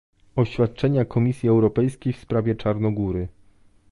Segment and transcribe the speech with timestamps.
[0.35, 3.27] oświadczenia Komisji Europejskiej w sprawie Czarnogóry,